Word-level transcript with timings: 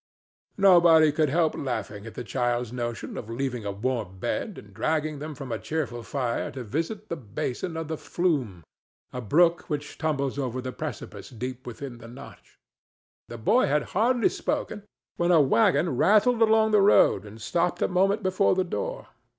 Nobody 0.57 1.11
could 1.11 1.29
help 1.29 1.53
laughing 1.53 2.07
at 2.07 2.15
the 2.15 2.23
child's 2.23 2.73
notion 2.73 3.17
of 3.17 3.29
leaving 3.29 3.65
a 3.65 3.71
warm 3.71 4.17
bed 4.17 4.57
and 4.57 4.73
dragging 4.73 5.19
them 5.19 5.35
from 5.35 5.51
a 5.51 5.59
cheerful 5.59 6.01
fire 6.01 6.49
to 6.53 6.63
visit 6.63 7.07
the 7.09 7.15
basin 7.15 7.77
of 7.77 7.87
the 7.87 7.99
Flume—a 7.99 9.21
brook 9.21 9.65
which 9.69 9.99
tumbles 9.99 10.39
over 10.39 10.59
the 10.59 10.71
precipice 10.71 11.29
deep 11.29 11.67
within 11.67 11.99
the 11.99 12.07
Notch. 12.07 12.57
The 13.27 13.37
boy 13.37 13.67
had 13.67 13.83
hardly 13.93 14.29
spoken, 14.29 14.85
when 15.17 15.29
a 15.29 15.39
wagon 15.39 15.95
rattled 15.95 16.41
along 16.41 16.71
the 16.71 16.81
road 16.81 17.23
and 17.23 17.39
stopped 17.39 17.83
a 17.83 17.87
moment 17.87 18.23
before 18.23 18.55
the 18.55 18.63
door. 18.63 19.09